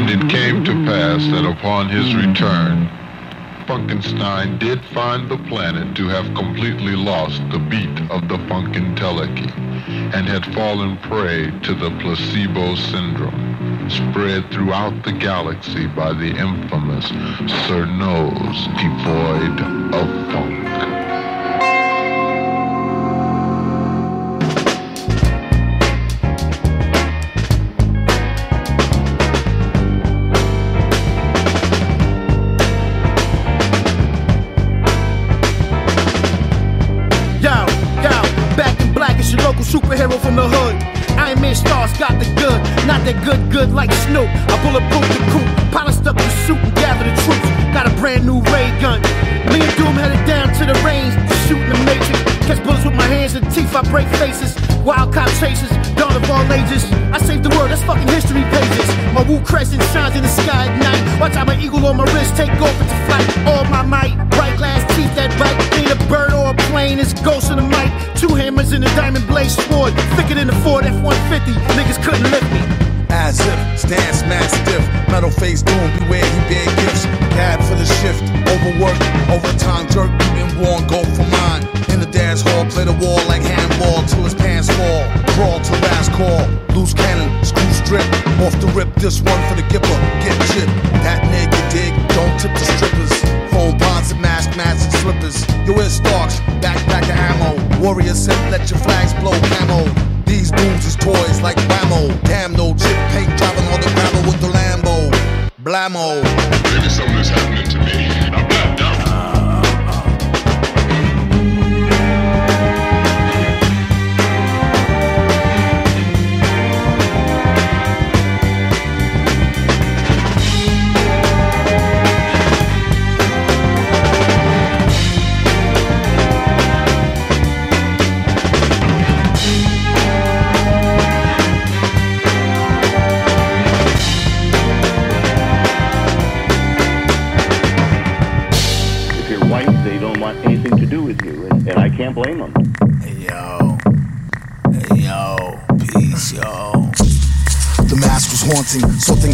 [0.00, 2.88] And it came to pass that upon his return,
[3.66, 9.52] Funkenstein did find the planet to have completely lost the beat of the Funkentelechy
[10.14, 17.06] and had fallen prey to the placebo syndrome, spread throughout the galaxy by the infamous
[17.68, 19.60] Sir Nose devoid
[19.94, 20.99] of funk.
[43.24, 44.28] Good, good like Snoop.
[44.48, 47.48] I bulletproof the coupe, polished up the suit and gather the troops.
[47.76, 49.02] Got a brand new ray gun.
[49.52, 52.16] Me and Doom headed down to the range to shoot in the matrix.
[52.48, 54.56] Catch bullets with my hands and teeth, I break faces.
[54.80, 55.68] Wild cop chases,
[56.00, 56.82] dawn of all ages.
[57.12, 58.88] I saved the world, that's fucking history pages.
[59.12, 61.20] My Wu crescent shines in the sky at night.
[61.20, 63.28] Watch out my eagle on my wrist take off into flight.
[63.46, 65.60] All my might, bright glass teeth that bite.
[65.76, 67.92] Ain't a bird or a plane, it's ghost in the mic.
[68.16, 69.92] Two hammers in a diamond blade sword.
[70.16, 72.89] Thicker than the Ford F-150, niggas couldn't lift me.
[73.38, 74.82] If, stance mad stiff.
[75.06, 77.06] Metal face doom, beware he bear gifts.
[77.30, 78.98] Cab for the shift, overwork,
[79.30, 81.62] overtime jerk, you been worn, go for mine.
[81.94, 85.06] In the dance hall, play the wall like handball till his pants fall.
[85.38, 86.42] Crawl to last call,
[86.74, 88.02] loose cannon, screw strip.
[88.42, 90.74] Off the rip, this one for the gipper, get chipped.
[91.06, 93.14] That nigga dig, don't tip the strippers.
[93.54, 95.46] Phone bonds and mask mats and slippers.
[95.70, 97.78] Yo, it's Starks, backpack of ammo.
[97.78, 100.09] Warrior said, let your flags blow camo.
[100.30, 102.16] These booms is toys like Wham-O.
[102.22, 105.10] Damn, no chip paint driving on the gravel with the Lambo.
[105.64, 106.22] Blammo.
[106.72, 108.69] Maybe something is happening to me.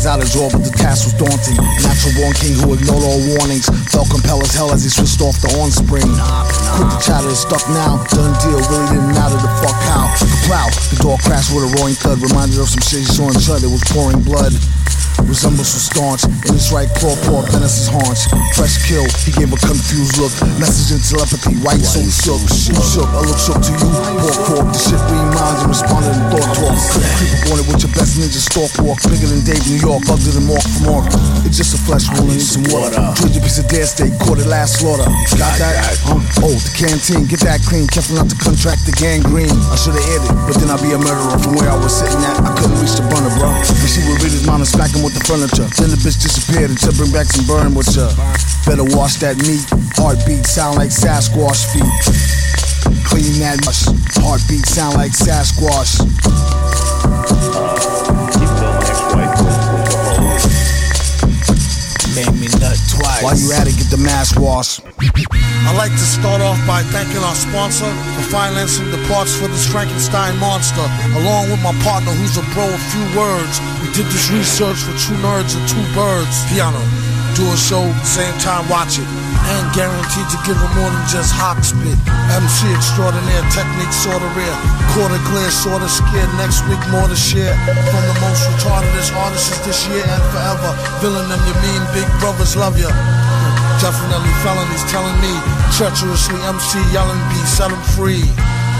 [0.06, 1.58] Out jaw, but the task was daunting.
[1.82, 5.34] Natural born king who ignored all warnings, felt compelled as hell as he switched off
[5.42, 6.06] the on spring.
[6.78, 7.98] Quick chatter, is stuck now.
[8.14, 10.06] Done deal, really didn't matter the fuck how.
[10.22, 13.26] The plow, the door crashed with a roaring thud, reminded of some shit he saw
[13.28, 13.66] in Chud.
[13.66, 14.54] It was pouring blood.
[15.24, 18.28] Resembles so staunch in his right claw, paw Venice's haunch.
[18.52, 20.32] Fresh kill, he gave a confused look.
[20.60, 22.42] Message in telepathy, white so shook.
[22.52, 23.88] Shook, shook, I look shook to you.
[24.20, 26.76] Pork, pork, the shit we minds and responded in thought talk.
[27.16, 29.00] Creep up on it with your best ninja stalk walk.
[29.08, 31.08] Bigger than Dave, New York, ugly than Mork from Ork.
[31.48, 33.00] It's just a flesh wound, need some water.
[33.32, 35.08] Your piece of dead steak, caught it last slaughter.
[35.38, 35.96] Got that?
[36.04, 36.20] Huh?
[36.44, 37.88] Oh, the canteen, get that clean.
[37.88, 39.52] Careful not to contract the gangrene.
[39.70, 42.18] I should've aired it, but then I'd be a murderer from where I was sitting
[42.20, 42.42] at.
[42.42, 43.48] I couldn't reach the burner, bro.
[43.54, 45.70] And she would read his mind and smack him with the furniture.
[45.78, 48.10] Then the bitch disappeared until bring back some burn with ya.
[48.66, 49.62] Better wash that meat.
[49.94, 51.86] Heartbeat sound like Sasquatch feet.
[53.06, 53.86] Clean that mush.
[54.18, 56.02] Heartbeat sound like Sasquatch.
[62.16, 63.20] Made me nut twice.
[63.20, 64.80] While you at it, get the mask wash.
[64.80, 67.84] I'd like to start off by thanking our sponsor
[68.16, 70.80] for financing the parts for this Frankenstein monster,
[71.12, 73.60] along with my partner who's a bro of few words.
[73.84, 76.32] We did this research for two nerds and two birds.
[76.48, 76.80] Piano.
[77.36, 79.04] Do a show, same time watch it.
[79.46, 81.98] And guaranteed to give him more than just hawk spit.
[82.32, 84.56] MC extraordinaire, technique sorta rare.
[84.96, 86.30] Quarter clear, sorta scared.
[86.40, 87.54] Next week more to share.
[87.92, 90.72] From the most retardedest artists this year and forever.
[91.04, 92.90] Villain them, you mean big brothers love ya.
[93.78, 95.32] Definitely felonies telling me
[95.76, 98.24] treacherously MC yelling B, set him free.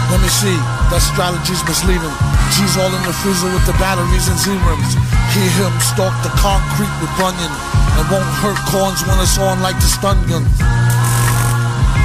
[0.07, 0.55] Let me see,
[0.87, 2.15] that strategy's misleading.
[2.55, 4.95] G's all in the freezer with the batteries and Z-rims.
[5.35, 7.51] Hear him stalk the concrete with Bunyan.
[7.99, 10.47] And won't hurt corns when it's on like the stun gun.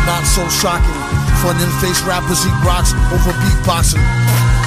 [0.08, 0.98] Not so shocking.
[1.38, 4.02] For an in-face rappers eat rocks over beatboxing.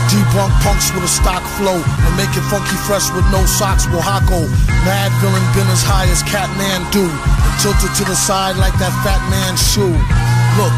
[0.08, 3.90] Debunk punks with a stock flow and make it funky fresh with no socks.
[3.90, 4.46] Wahako,
[4.86, 9.20] Madvillain been as high as Catman do, and tilted to the side like that fat
[9.34, 9.98] man's shoe.
[10.62, 10.78] Look,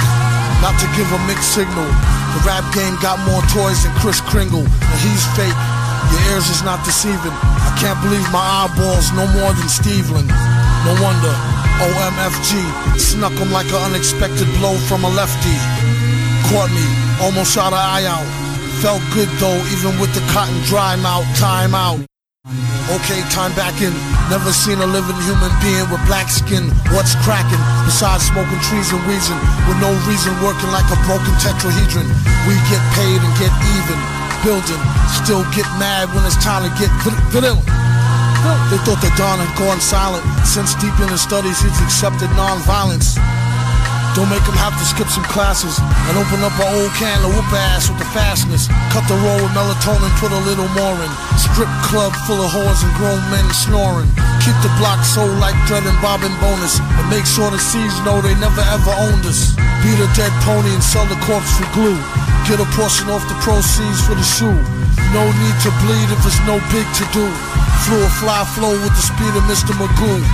[0.63, 1.91] not to give a mixed signal,
[2.37, 5.57] the rap game got more toys than Kris Kringle, and he's fake.
[6.13, 7.33] Your ears is not deceiving.
[7.33, 10.29] I can't believe my eyeballs no more than Stevland.
[10.85, 11.33] No wonder
[11.81, 15.57] OMFG snuck him like an unexpected blow from a lefty.
[16.53, 16.85] Caught me,
[17.21, 18.27] almost shot an eye out.
[18.81, 22.05] Felt good though, even with the cotton dry mouth, time out.
[22.47, 23.91] Okay, time back in.
[24.31, 26.71] Never seen a living human being with black skin.
[26.95, 27.59] What's cracking?
[27.83, 29.35] Besides smoking trees and wheezing,
[29.67, 32.07] with no reason working like a broken tetrahedron.
[32.47, 33.99] We get paid and get even.
[34.47, 34.79] Building,
[35.11, 36.87] still get mad when it's time to get
[37.35, 37.59] villain.
[38.71, 40.23] They thought that Don had gone silent.
[40.47, 43.19] Since deep in his studies, he's accepted non-violence.
[44.17, 45.77] Don't make him have to skip some classes
[46.09, 48.65] and open up an old can of whoop ass with the fastness.
[48.89, 51.11] Cut the roll with melatonin, put a little more in.
[51.37, 54.09] Strip club full of whores and grown men snoring.
[54.41, 56.81] Keep the block sold like Dread and Bonus.
[56.81, 59.53] And make sure the seeds know they never ever owned us.
[59.85, 62.01] Beat a dead pony and sell the corpse for glue.
[62.49, 64.57] Get a portion off the proceeds for the shoe.
[65.13, 67.29] No need to bleed if it's no big to do.
[67.85, 69.77] Flew a fly flow with the speed of Mr.
[69.77, 70.25] Magoo.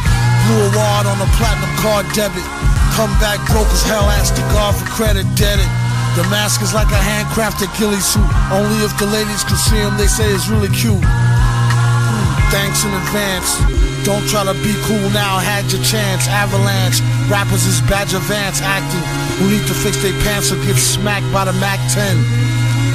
[0.47, 2.47] Blew a wad on a platinum card debit.
[2.94, 5.72] Come back broke as hell, ask the God for credit, it.
[6.13, 8.22] The mask is like a handcrafted ghillie suit.
[8.54, 11.01] Only if the ladies can see him, they say it's really cute.
[11.01, 13.57] Hmm, thanks in advance.
[14.06, 16.30] Don't try to be cool now, had your chance.
[16.30, 17.01] Avalanche,
[17.34, 19.01] rappers is Badger Vance acting.
[19.42, 21.98] Who need to fix their pants or get smacked by the Mac 10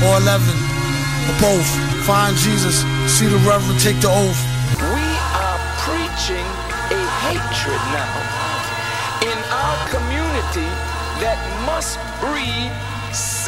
[0.06, 0.46] or 11
[1.26, 1.66] or both.
[2.06, 4.40] Find Jesus, see the Reverend take the oath.
[4.78, 5.06] We
[5.42, 6.46] are preaching
[6.94, 8.37] a hatred now
[9.22, 10.68] in our community
[11.18, 12.70] that must breed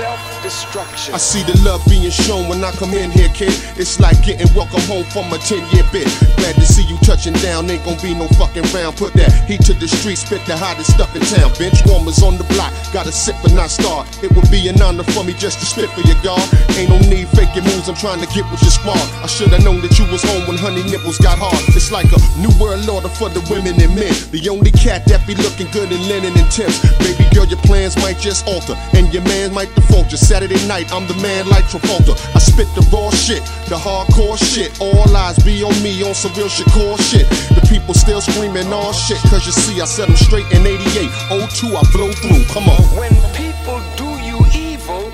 [0.01, 1.13] self-destruction.
[1.13, 3.53] I see the love being shown when I come in here, kid.
[3.77, 6.09] It's like getting welcome home from a 10-year bit.
[6.41, 8.97] Glad to see you touching down, ain't gonna be no fucking round.
[8.97, 11.53] Put that heat to the street, spit the hottest stuff in town.
[11.61, 14.09] Bench warmers on the block, gotta sip and not start.
[14.25, 16.49] It would be an honor for me just to spit for your guard.
[16.81, 19.05] Ain't no need faking moves, I'm trying to get with your squad.
[19.21, 21.61] I should've known that you was home when honey nipples got hard.
[21.77, 24.17] It's like a new world order for the women and men.
[24.33, 26.81] The only cat that be looking good in linen and Tim's.
[27.05, 29.90] Baby girl, your plans might just alter, and your man might default.
[30.31, 32.15] Saturday night, I'm the man like Travolta.
[32.37, 34.81] I spit the raw shit, the hardcore shit.
[34.81, 37.29] All eyes be on me on some real shit, core shit.
[37.51, 41.11] The people still screaming all shit, cause you see, I set them straight in 88.
[41.51, 42.81] 02, I blow through, come on.
[42.95, 45.11] When people do you evil,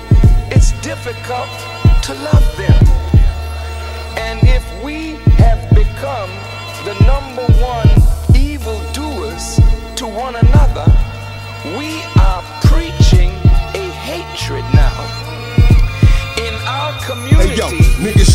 [0.53, 1.49] it's difficult
[2.03, 2.77] to love them.
[4.21, 6.29] And if we have become
[6.85, 7.89] the number one
[8.37, 9.59] evil doers
[9.97, 10.85] to one another,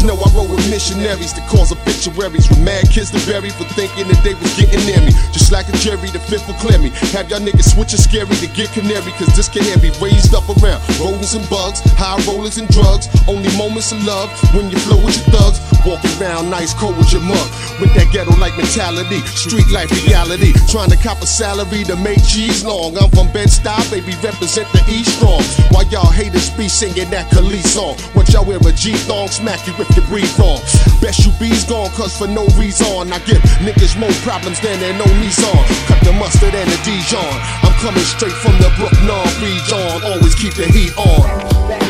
[0.02, 4.08] know I roll with missionaries to cause obituaries with mad kids to bury for thinking
[4.08, 5.12] that they was getting near me.
[5.30, 6.90] Just like a Jerry, the fifth will clear me.
[7.14, 10.82] Have y'all niggas switching scary to get canary, cause this can be raised up around
[10.98, 13.08] rodents and bugs, high rollers and drugs.
[13.28, 15.58] Only moments of love when you flow with your thugs.
[15.82, 17.48] Walking around nice cold with your mug.
[17.82, 20.54] With that ghetto like mentality, street life reality.
[20.70, 22.94] Trying to cop a salary to make cheese long.
[22.94, 25.42] I'm from Bed Stuy, baby, represent the East Strong.
[25.74, 27.98] While y'all haters be singing that Khalid song.
[28.14, 30.62] What y'all wear a G thong, smack you if you breathe wrong.
[31.02, 34.94] Best you bees gone, cause for no reason I give niggas more problems than they
[34.94, 35.58] know Nissan.
[35.90, 37.34] Cut the mustard and the Dijon.
[37.66, 39.98] I'm coming straight from the Brooklyn region.
[40.06, 41.81] Always keep the heat on.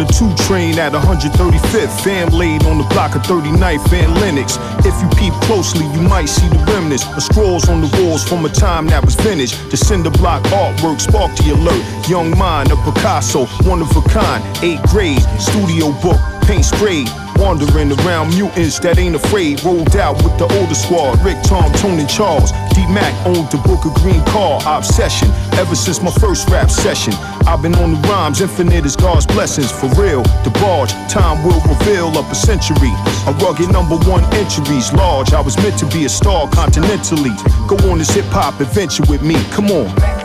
[0.00, 4.56] The two train at 135th, fam laid on the block of 39th and Lenox.
[4.86, 8.44] If you peep closely, you might see the remnants of scrolls on the walls from
[8.46, 9.52] a time that was vintage.
[9.70, 11.84] The cinder block artwork sparked the alert.
[12.08, 17.08] Young mind of Picasso, one of a kind, eighth grade, studio book, paint sprayed.
[17.36, 19.64] Wandering around mutants that ain't afraid.
[19.64, 21.16] Rolled out with the older squad.
[21.24, 22.52] Rick, Tom, Tony, Charles.
[22.92, 24.60] Mac owned the book of green car.
[24.66, 25.28] Obsession.
[25.54, 27.12] Ever since my first rap session.
[27.46, 28.40] I've been on the rhymes.
[28.40, 29.70] Infinite is God's blessings.
[29.70, 30.22] For real.
[30.44, 30.92] The barge.
[31.08, 32.92] Time will reveal up a century.
[33.26, 34.92] A rugged number one entries.
[34.92, 35.32] Large.
[35.32, 37.34] I was meant to be a star continentally.
[37.68, 39.36] Go on this hip hop adventure with me.
[39.50, 40.19] Come on.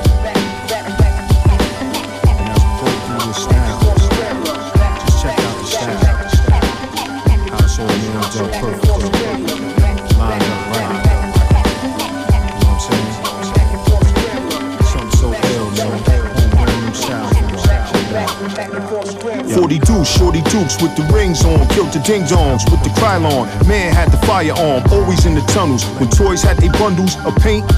[20.66, 23.46] With the rings on, killed the ding dongs with the Krylon.
[23.68, 25.86] Man had the firearm, always in the tunnels.
[26.00, 27.70] When toys had their bundles of paint,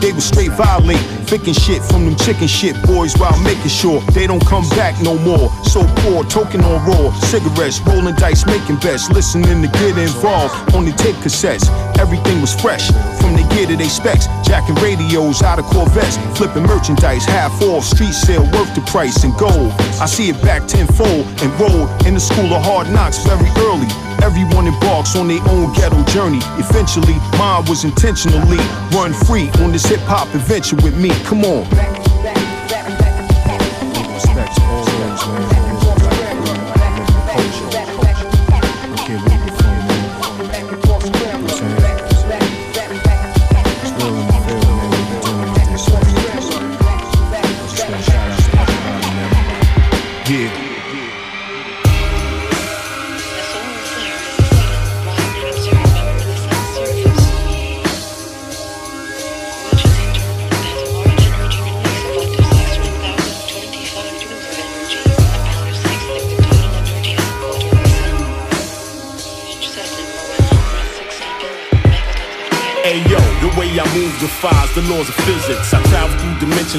[0.00, 0.98] they would straight violate
[1.34, 5.18] Picking shit from them chicken shit boys while making sure they don't come back no
[5.18, 5.50] more.
[5.64, 10.54] So poor, token on raw, cigarettes, rolling dice, making bets, listening to get involved.
[10.72, 11.66] Only take cassettes,
[11.98, 12.86] everything was fresh.
[13.18, 17.82] From the gear to they specs, jacking radios out of Corvettes, flipping merchandise, half off,
[17.82, 19.72] street sale, worth the price in gold.
[19.98, 23.90] I see it back tenfold and roll in the school of hard knocks very early.
[24.22, 26.38] Everyone embarks on their own ghetto journey.
[26.56, 28.62] Eventually, mine was intentionally
[28.94, 31.10] run free on this hip hop adventure with me.
[31.24, 32.13] Come on.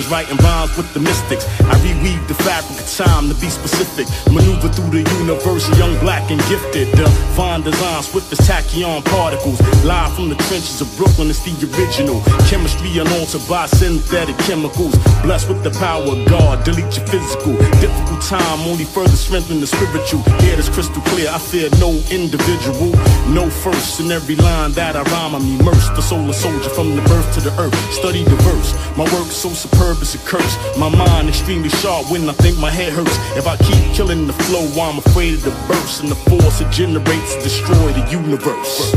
[0.09, 1.45] Writing rhymes with the mystics.
[1.61, 4.07] I reweave the fabric of time to be specific.
[4.31, 6.89] Maneuver through the universe, young, black, and gifted.
[6.95, 9.59] Divine design, swift as tachyon particles.
[9.83, 12.21] Live from the trenches of Brooklyn, it's the original.
[12.47, 14.95] Chemistry unaltered by synthetic chemicals.
[15.21, 17.53] Blessed with the power of God, delete your physical.
[17.83, 20.23] Difficult time, only further strengthen the spiritual.
[20.41, 22.95] Hear this crystal clear, I fear no individual.
[23.27, 25.95] No first in every line that I rhyme, I'm immersed.
[25.95, 27.75] The solar soldier from the birth to the earth.
[27.91, 28.71] Study the verse.
[28.97, 30.55] My work so superb it's a curse.
[30.77, 33.17] My mind extremely sharp when I think my head hurts.
[33.35, 36.01] If I keep killing the flow, I'm afraid of the burst.
[36.01, 38.93] And the force it generates to destroy the universe.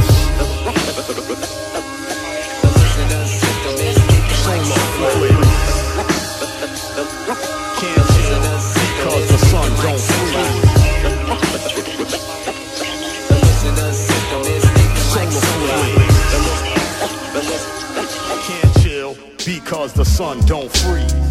[18.46, 21.27] Can't chill because the sun don't freeze.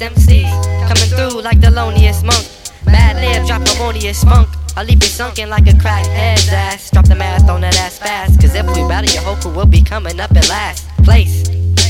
[0.00, 0.42] Master race MC,
[0.88, 2.44] coming through like the loneliest monk.
[2.84, 4.48] Madlib, drop harmonious funk.
[4.76, 6.90] I'll leave you sunken like a crackhead's ass.
[6.90, 8.40] Drop the math on that ass fast.
[8.40, 11.48] Cause if we battle, your whole crew will be coming up in last place.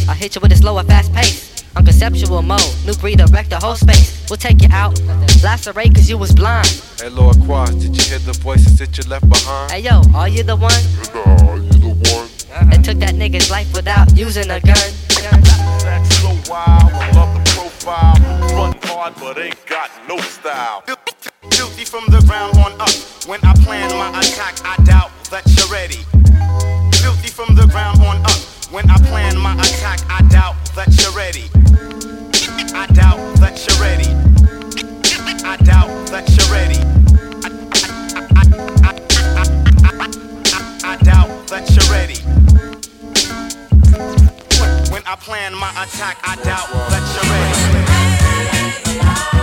[0.08, 1.64] I'll hit you with a slower, fast pace.
[1.76, 4.26] On conceptual mode, new breed wreck the whole space.
[4.28, 5.00] We'll take you out,
[5.42, 6.66] lacerate cause you was blind.
[6.98, 9.70] Hey Lord Quas, did you hear the voices that you left behind?
[9.70, 10.72] Hey yo, are you the one?
[11.14, 12.70] Nah, you the one?
[12.70, 14.90] That took that nigga's life without using a gun.
[15.82, 16.90] That's so wild,
[17.80, 18.14] Profile.
[18.54, 20.82] Run hard, but ain't got no style.
[21.52, 22.90] Filthy from the ground on up.
[23.26, 26.04] When I plan my attack, I doubt that you're ready.
[27.00, 28.40] Filthy from the ground on up.
[28.70, 31.49] When I plan my attack, I doubt that you're ready.
[32.75, 34.09] I doubt that you're ready.
[45.10, 47.26] I plan my attack, I doubt that you're
[49.34, 49.39] ready.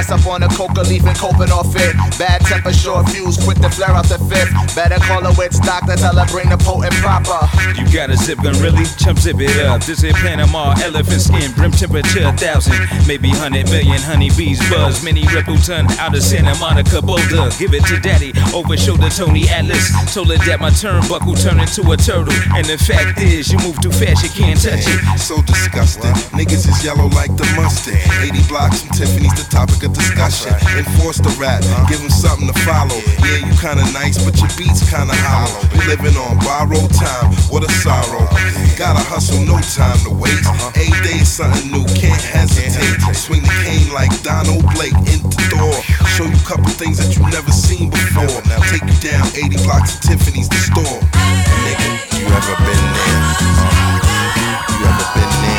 [0.00, 1.96] Throwing dust up on a coca leaf and coping off it.
[2.18, 4.52] Bad temper, short fuse, quick to flare out the fifth.
[4.74, 7.36] Better call a witch doctor, tell her bring the potent proper.
[7.76, 8.84] You got a zip gun, really?
[8.96, 9.82] Chump zip it up.
[9.84, 15.04] This is Panama, elephant skin, brim temperature, a thousand, maybe hundred million honeybees buzz.
[15.04, 17.50] Minnie Riperton out of Santa Monica, Boulder.
[17.58, 19.92] Give it to daddy, over shoulder Tony Atlas.
[20.14, 22.32] Told her that my turnbuckle turned into a turtle.
[22.56, 25.18] And the fact is, you move too fast, you can't touch it.
[25.18, 26.14] So disgusting.
[26.32, 28.00] Niggas is yellow like the mustard.
[28.24, 30.52] 80 blocks from Tiffany's the topic of discussion.
[30.76, 32.98] Enforce the rap, give them something to follow.
[33.24, 35.60] Yeah, you kinda nice, but your beats kinda hollow.
[35.72, 38.26] We living on borrowed time, what a sorrow.
[38.76, 40.40] Gotta hustle, no time to wait.
[40.76, 42.98] Eight days, something new, can't hesitate.
[43.14, 45.74] Swing the cane like Donald Blake in the door.
[46.16, 48.40] Show you a couple things that you've never seen before.
[48.48, 51.00] Now take you down 80 blocks to Tiffany's the store.
[51.64, 53.20] Nigga, you ever been there?
[53.60, 54.00] Uh,
[54.70, 55.49] you ever been there?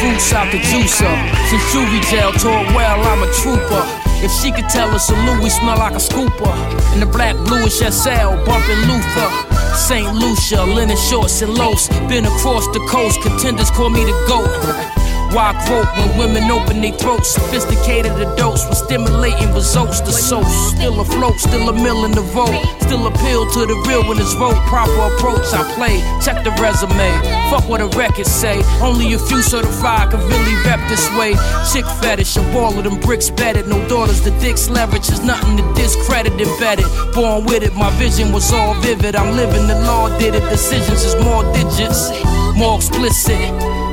[0.00, 1.14] Fruits out the juicer.
[1.48, 3.84] Since juvie jail tore well, I'm a trooper.
[4.24, 6.54] If she could tell us a Louis smell like a scooper.
[6.94, 9.30] In the black bluish SL, bumping Luther.
[9.76, 10.14] St.
[10.14, 11.88] Lucia, linen shorts and lows.
[12.08, 14.95] Been across the coast, contenders call me the GOAT.
[15.36, 17.34] Why quote when women open their throats?
[17.34, 20.00] Sophisticated adults with stimulating results.
[20.00, 22.56] The soul still afloat, still a mill in the vote.
[22.80, 24.56] Still appeal to the real when it's vote.
[24.64, 26.00] Proper approach I play.
[26.24, 27.12] Check the resume.
[27.50, 28.62] Fuck what a record say.
[28.80, 31.36] Only a few certified can really rep this way.
[31.70, 33.68] Chick fetish, a ball of them bricks bedded.
[33.68, 36.86] No daughters, the dick's leverage is nothing to discredit embedded.
[37.12, 39.14] Born with it, my vision was all vivid.
[39.14, 40.48] I'm living the law, did it.
[40.48, 42.08] Decisions is more digits,
[42.56, 43.36] more explicit,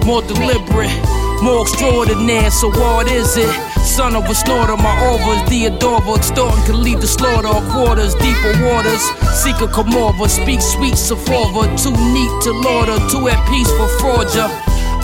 [0.05, 1.22] more deliberate.
[1.43, 3.51] More extraordinary, so what is it?
[3.83, 8.15] Son of a snorter, my overs, the adorer, extorting can lead to slaughter of quarters,
[8.15, 9.03] deeper waters.
[9.43, 13.91] Seek a come over, speak sweet Sephora, too neat to lauder, too at peace for
[13.99, 14.47] fraudja.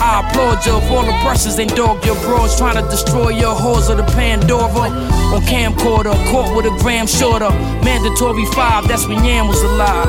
[0.00, 3.90] I applaud you all the brushes ain't dog your bros trying to destroy your hoes
[3.90, 4.88] of the Pandora.
[5.36, 7.50] On camcorder, caught with a gram shorter.
[7.84, 10.08] Mandatory five, that's when Yam was alive.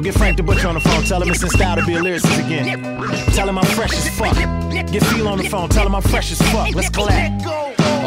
[0.00, 1.04] Get Frank the Butcher on the phone.
[1.04, 2.82] Tell him it's in style to be a lyricist again.
[3.34, 4.36] Tell him I'm fresh as fuck.
[4.70, 5.68] Get Feel on the phone.
[5.68, 6.74] Tell him I'm fresh as fuck.
[6.74, 7.59] Let's collab.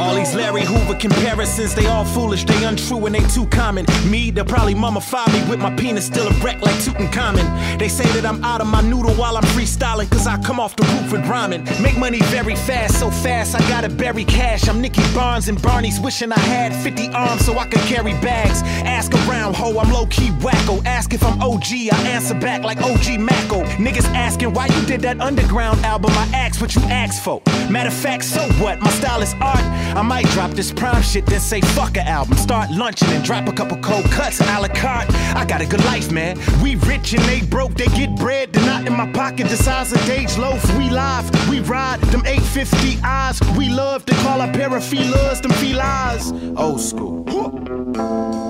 [0.04, 3.86] All these Larry Hoover comparisons, they all foolish, they untrue, and they too common.
[4.06, 7.80] Me, they'll probably mummify me with my penis still erect like Tutankhamun.
[7.80, 10.76] They say that I'm out of my noodle while I'm freestyling, cause I come off
[10.76, 11.64] the roof with rhyming.
[11.82, 14.68] Make money very fast, so fast I gotta bury cash.
[14.68, 18.62] I'm Nicky Barnes and Barney's wishing I had 50 arms so I could carry bags.
[18.84, 20.86] Ask around, ho, I'm low key wacko.
[20.86, 23.64] Ask if I'm OG, I answer back like OG Macko.
[23.78, 27.42] Niggas asking why you did that underground album, I asked what you asked for.
[27.70, 28.82] Matter of fact, so what?
[28.82, 29.64] My style is art.
[29.96, 32.38] I might drop this prime shit, then say fuck a album.
[32.38, 35.14] Start lunching and drop a couple cold cuts a la carte.
[35.36, 36.38] I got a good life, man.
[36.62, 38.52] We rich and they broke, they get bread.
[38.54, 40.64] They're not in my pocket, the size of Dage loaf.
[40.78, 43.40] We live, we ride them 850 eyes.
[43.58, 46.32] We love to call our paraphilas, them felines.
[46.58, 47.24] Old school.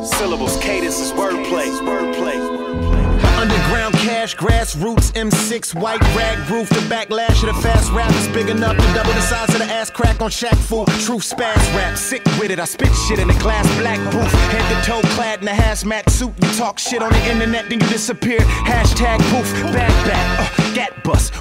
[0.06, 3.04] Syllables, cadences, wordplay, wordplay, wordplay.
[3.38, 6.70] Underground cash, grassroots, M6, white rag roof.
[6.70, 9.66] The backlash of the fast rap is big enough to double the size of the
[9.66, 10.86] ass crack on Shaq Fu.
[11.06, 12.60] Truth spaz rap, sick with it.
[12.60, 14.32] I spit shit in a glass black booth.
[14.52, 16.34] Head to toe clad in a hazmat suit.
[16.42, 18.40] You talk shit on the internet, then you disappear.
[18.40, 20.94] Hashtag poof, back back, uh, gat.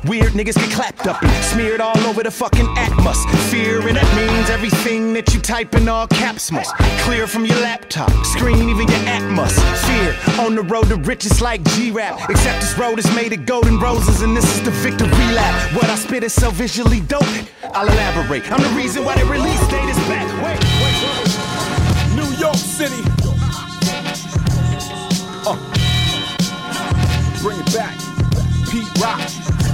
[0.05, 3.25] Weird niggas get clapped up and smeared all over the fucking Atmos.
[3.51, 7.59] Fear, and that means everything that you type in all caps must clear from your
[7.61, 9.55] laptop, screen, even your Atmos.
[9.87, 12.19] Fear, on the road to riches like G rap.
[12.29, 15.75] Except road is made of golden roses, and this is the victory lap.
[15.75, 17.23] What I spit is so visually dope.
[17.75, 18.51] I'll elaborate.
[18.51, 20.27] I'm the reason why the release date is back.
[20.45, 22.17] Wait, wait, wait.
[22.17, 23.03] New York City.
[25.47, 25.57] Uh.
[27.43, 27.99] Bring it back.
[28.71, 29.21] Pete Rock.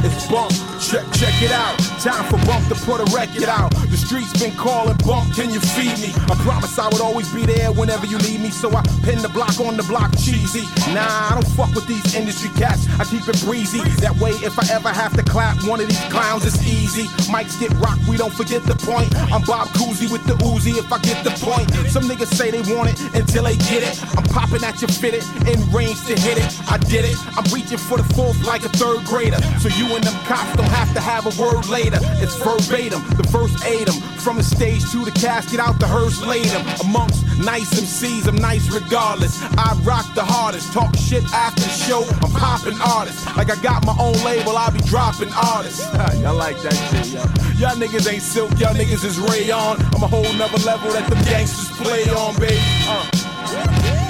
[0.05, 0.68] It's bump.
[0.79, 1.77] Check, check it out.
[1.99, 3.75] Time for Bump to put a record out.
[3.91, 6.15] The streets been calling Bump, can you feed me?
[6.31, 8.51] I promise I would always be there whenever you need me.
[8.51, 10.63] So I pin the block on the block cheesy.
[10.95, 12.87] Nah, I don't fuck with these industry cats.
[13.01, 13.83] I keep it breezy.
[13.99, 17.11] That way, if I ever have to clap one of these clowns, it's easy.
[17.27, 19.11] Mics get rocked, we don't forget the point.
[19.35, 21.69] I'm Bob Cousy with the Uzi if I get the point.
[21.91, 23.99] Some niggas say they want it until they get it.
[24.17, 26.47] I'm popping at your fitted, in range to hit it.
[26.71, 27.19] I did it.
[27.35, 29.43] I'm reaching for the fourth like a third grader.
[29.59, 31.99] So you and them cops don't have to have a word later.
[32.23, 34.01] It's verbatim, the verse him.
[34.19, 36.51] From the stage to the casket, out the hearse laid.
[36.81, 39.41] Amongst nice MCs, I'm nice regardless.
[39.57, 42.05] I rock the hardest, talk shit after the show.
[42.23, 43.25] I'm popping artists.
[43.37, 45.81] Like I got my own label, I be dropping artists.
[46.21, 47.29] y'all like that shit, y'all.
[47.59, 49.81] Y'all niggas ain't silk, y'all niggas is rayon.
[49.95, 52.59] I'm a whole nother level that them gangsters play on, baby.
[52.87, 53.07] Uh.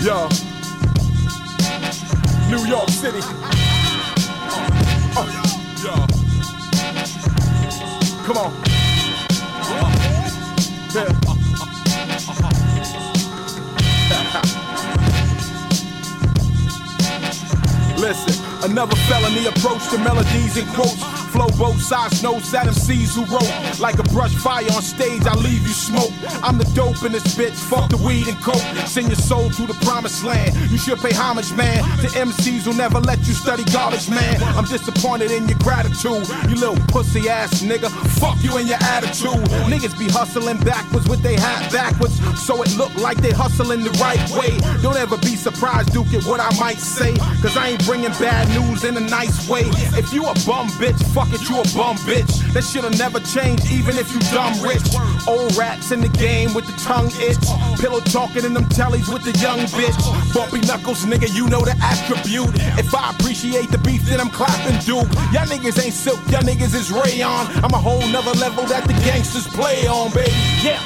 [0.02, 0.28] Yo.
[2.50, 3.20] New York City.
[3.22, 3.52] Uh.
[5.16, 5.48] Uh.
[5.84, 6.07] Yo.
[8.28, 8.52] Come on.
[17.96, 21.17] Listen, Another felony approach to melodies and quotes.
[21.38, 23.78] Flow both sides, no sad MCs who wrote.
[23.78, 26.10] Like a brush fire on stage, I leave you smoke.
[26.42, 28.66] I'm the dope in this bitch, fuck the weed and coke.
[28.88, 30.56] Send your soul to the promised land.
[30.68, 34.42] You should pay homage, man, to MCs who never let you study college, man.
[34.58, 37.88] I'm disappointed in your gratitude, you little pussy ass nigga.
[38.18, 39.38] Fuck you and your attitude.
[39.70, 43.94] Niggas be hustling backwards with they hat backwards, so it look like they hustling the
[44.02, 44.58] right way.
[44.82, 48.50] Don't ever be surprised, Duke, at what I might say, cause I ain't bringing bad
[48.50, 49.70] news in a nice way.
[49.94, 52.30] If you a bum bitch, fuck it, you a bum bitch.
[52.52, 54.82] That shit'll never change, even if you dumb rich.
[55.26, 57.38] Old rats in the game with the tongue itch.
[57.80, 59.96] Pillow talking in them tellies with the young bitch.
[60.34, 62.54] Bumpy knuckles, nigga, you know the attribute.
[62.78, 65.10] If I appreciate the beef, then I'm clapping Duke.
[65.32, 67.46] Y'all niggas ain't silk, y'all niggas is rayon.
[67.64, 70.32] I'm a whole nother level that the gangsters play on, baby.
[70.62, 70.80] Yeah.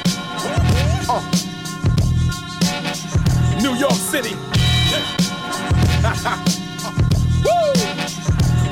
[1.09, 1.21] Uh.
[3.61, 4.35] New York City.
[7.45, 7.73] Woo!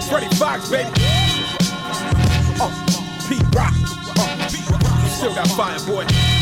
[0.09, 1.20] Freddie Foxxx, baby.
[5.21, 6.40] Still got fire, boy.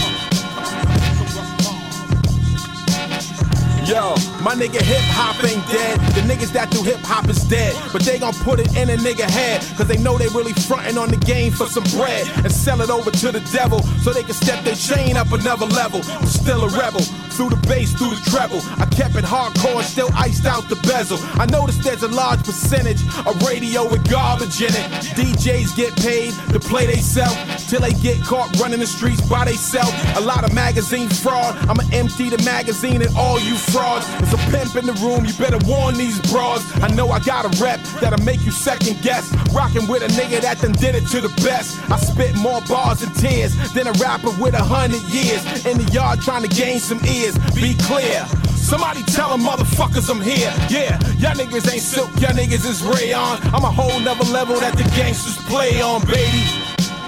[3.90, 4.14] Yo,
[4.46, 6.00] my nigga hip hop ain't dead.
[6.14, 7.74] The niggas that do hip hop is dead.
[7.92, 9.66] But they gon' put it in a nigga head.
[9.76, 12.30] Cause they know they really frontin' on the game for some bread.
[12.46, 13.82] And sell it over to the devil.
[14.06, 16.02] So they can step their chain up another level.
[16.06, 17.02] I'm still a rebel.
[17.34, 18.62] Through the bass, through the treble.
[18.78, 21.18] I kept it hardcore, still iced out the bezel.
[21.42, 24.86] I noticed there's a large percentage of radio with garbage in it.
[25.18, 27.34] DJs get paid to play they self
[27.70, 29.90] till they get caught running the streets by they self.
[30.18, 31.58] A lot of magazine fraud.
[31.70, 35.58] I'ma empty the magazine and all you There's a pimp in the room, you better
[35.66, 36.64] warn these broads.
[36.84, 39.32] I know I got a rep that'll make you second guess.
[39.54, 41.80] Rocking with a nigga that done did it to the best.
[41.90, 45.42] I spit more bars and tears than a rapper with a hundred years.
[45.66, 47.38] In the yard trying to gain some ears.
[47.56, 48.26] Be clear.
[48.60, 50.54] Somebody tell them motherfuckers I'm here.
[50.70, 53.40] Yeah, y'all niggas ain't silk, y'all niggas is rayon.
[53.56, 56.44] I'm a whole nother level that the gangsters play on, baby.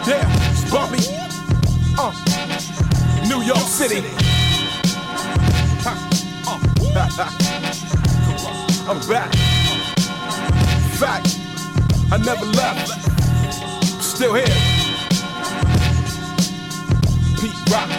[0.08, 1.04] Yeah, it's bumpy.
[2.00, 2.16] Uh,
[3.28, 4.21] New York City.
[8.86, 9.34] I'm back.
[11.00, 11.38] Fact,
[12.12, 12.90] I never left.
[14.04, 14.46] Still here.
[17.40, 17.90] Pete Rock.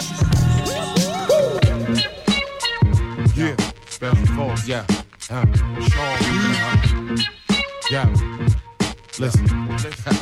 [3.35, 3.57] Yeah,
[3.88, 4.68] special force.
[4.68, 4.85] Yeah,
[5.31, 5.46] uh,
[5.88, 6.18] Sean.
[7.09, 7.16] Uh,
[7.90, 8.07] yeah,
[9.18, 10.21] listen.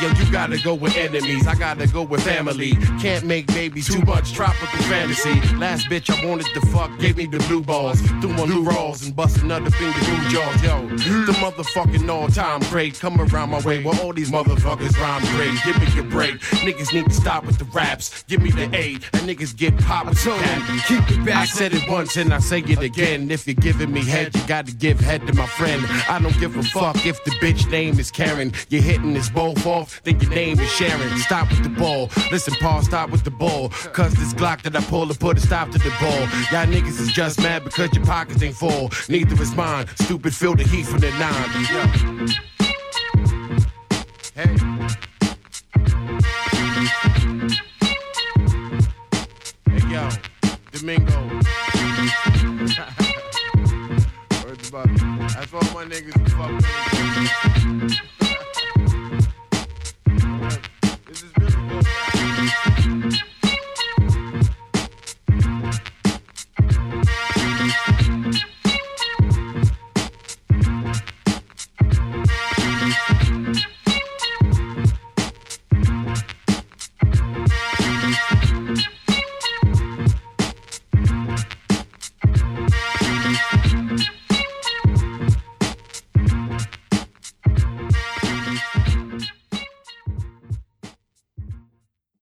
[0.00, 1.46] Yo, you gotta go with enemies.
[1.46, 2.72] I gotta go with family.
[3.00, 5.40] Can't make babies too much tropical fantasy.
[5.56, 8.00] Last bitch I wanted to fuck gave me the blue balls.
[8.20, 10.62] Threw on new rolls and bust another finger through jaws.
[10.62, 10.86] Yo,
[11.26, 12.98] the motherfucking all time great.
[13.00, 15.58] Come around my way where all these motherfuckers rhyme great.
[15.64, 16.40] Give me a break.
[16.64, 18.22] Niggas need to stop with the raps.
[18.24, 19.04] Give me the aid.
[19.14, 20.14] And niggas get popped.
[20.24, 21.36] Them, keep it back.
[21.36, 23.30] I said it once and I say it again.
[23.30, 25.84] If you're giving me head, you gotta give head to my friend.
[26.08, 28.52] I don't give a fuck if the bitch name is Karen.
[28.68, 31.16] You're hitting this both off, then your name is Sharon.
[31.18, 32.10] Stop with the ball.
[32.30, 33.70] Listen, Paul, stop with the ball.
[33.92, 36.20] Cause this Glock that I pull to put a stop to the ball.
[36.52, 38.90] Y'all niggas is just mad because your pockets ain't full.
[39.08, 39.86] Neither is mine.
[39.96, 42.28] Stupid, feel the heat from the nine.
[44.34, 44.77] Hey.